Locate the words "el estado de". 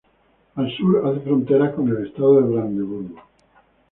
1.89-2.47